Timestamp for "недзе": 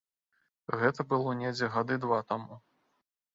1.41-1.69